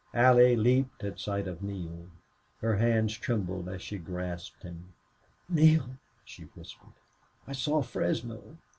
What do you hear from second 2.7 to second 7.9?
hands trembled as she grasped him. "Neale!" she whispered. "I saw